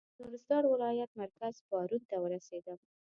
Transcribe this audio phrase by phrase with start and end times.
[0.17, 2.77] د نورستان ولایت مرکز پارون ته ورسېدم.